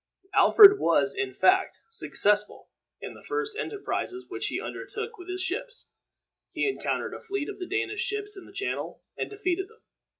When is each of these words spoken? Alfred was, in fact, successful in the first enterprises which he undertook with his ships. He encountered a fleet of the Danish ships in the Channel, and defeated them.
Alfred 0.33 0.79
was, 0.79 1.13
in 1.13 1.31
fact, 1.31 1.81
successful 1.91 2.69
in 3.01 3.13
the 3.13 3.21
first 3.21 3.55
enterprises 3.55 4.25
which 4.29 4.47
he 4.47 4.59
undertook 4.59 5.19
with 5.19 5.29
his 5.29 5.43
ships. 5.43 5.91
He 6.53 6.67
encountered 6.67 7.13
a 7.13 7.21
fleet 7.21 7.47
of 7.49 7.59
the 7.59 7.67
Danish 7.67 8.01
ships 8.01 8.35
in 8.35 8.45
the 8.45 8.51
Channel, 8.51 9.03
and 9.15 9.29
defeated 9.29 9.67
them. 9.67 9.81